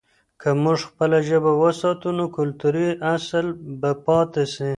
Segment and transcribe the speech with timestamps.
[0.41, 3.45] که موږ خپله ژبه وساتو، نو کلتوري اصل
[3.81, 4.69] به پاته سي.